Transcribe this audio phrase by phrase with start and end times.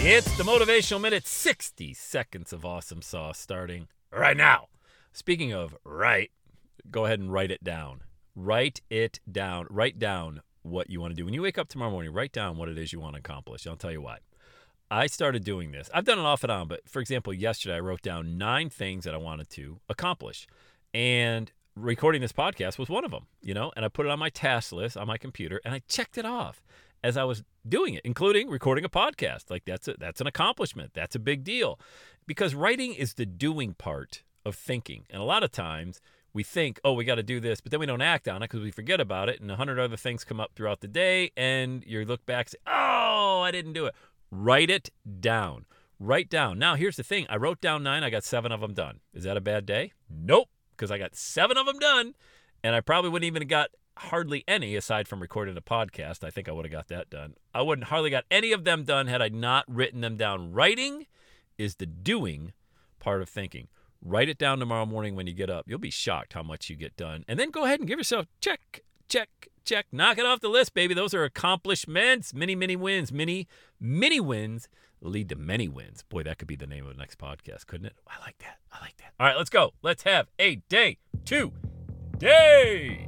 [0.00, 4.68] It's the Motivational Minute 60 seconds of awesome sauce starting right now.
[5.12, 6.30] Speaking of right,
[6.88, 8.02] go ahead and write it down.
[8.36, 9.66] Write it down.
[9.68, 11.24] Write down what you want to do.
[11.24, 13.66] When you wake up tomorrow morning, write down what it is you want to accomplish.
[13.66, 14.18] I'll tell you why.
[14.88, 15.90] I started doing this.
[15.92, 19.02] I've done it off and on, but for example, yesterday I wrote down nine things
[19.02, 20.46] that I wanted to accomplish.
[20.94, 24.20] And recording this podcast was one of them, you know, and I put it on
[24.20, 26.62] my task list on my computer and I checked it off
[27.02, 29.50] as I was doing it, including recording a podcast.
[29.50, 30.92] Like that's a, that's an accomplishment.
[30.94, 31.78] That's a big deal.
[32.26, 35.04] Because writing is the doing part of thinking.
[35.10, 36.00] And a lot of times
[36.32, 38.50] we think, oh, we got to do this, but then we don't act on it
[38.50, 39.40] because we forget about it.
[39.40, 41.30] And a hundred other things come up throughout the day.
[41.36, 43.94] And you look back and say, oh, I didn't do it.
[44.30, 45.64] Write it down.
[46.00, 46.58] Write down.
[46.58, 49.00] Now, here's the thing I wrote down nine, I got seven of them done.
[49.12, 49.92] Is that a bad day?
[50.08, 52.14] Nope, because I got seven of them done.
[52.62, 56.24] And I probably wouldn't even have got hardly any aside from recording a podcast.
[56.24, 57.34] I think I would have got that done.
[57.54, 60.52] I wouldn't hardly got any of them done had I not written them down.
[60.52, 61.06] Writing
[61.56, 62.52] is the doing
[63.00, 63.68] part of thinking.
[64.00, 65.64] Write it down tomorrow morning when you get up.
[65.68, 67.24] You'll be shocked how much you get done.
[67.26, 69.28] And then go ahead and give yourself check, check,
[69.64, 69.86] check.
[69.90, 70.94] Knock it off the list, baby.
[70.94, 72.32] Those are accomplishments.
[72.32, 73.10] Many, many wins.
[73.10, 73.48] Many,
[73.80, 74.68] many wins
[75.00, 76.04] lead to many wins.
[76.08, 77.96] Boy, that could be the name of the next podcast, couldn't it?
[78.06, 78.58] I like that.
[78.72, 79.12] I like that.
[79.18, 79.72] All right, let's go.
[79.82, 81.52] Let's have a day two
[82.18, 83.07] day.